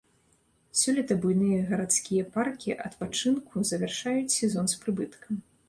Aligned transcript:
Сёлета 0.83 1.17
буйныя 1.25 1.59
гарадскія 1.67 2.23
паркі 2.39 2.75
адпачынку 2.87 3.65
завяршаюць 3.73 4.35
сезон 4.41 4.65
з 4.77 4.85
прыбыткам. 4.85 5.43